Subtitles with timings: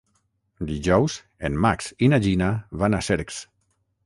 [0.69, 1.17] Dijous
[1.49, 2.49] en Max i na Gina
[2.83, 3.45] van a Cercs.